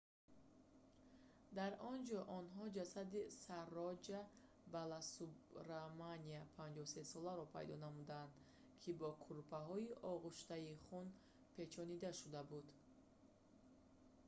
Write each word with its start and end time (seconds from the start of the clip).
дар 1.57 1.71
он 1.91 1.97
ҷо 2.09 2.19
онҳо 2.39 2.63
ҷасади 2.77 3.21
сароҷа 3.43 4.19
баласубраманяни 4.73 6.47
53-соларо 6.57 7.45
пайдо 7.55 7.75
намуданд 7.85 8.31
ки 8.81 8.89
бо 8.99 9.09
кӯрпаҳои 9.25 9.87
огӯштаи 10.11 10.79
хун 10.85 11.05
печонида 11.57 12.11
шуда 12.19 12.41
буд 12.49 12.67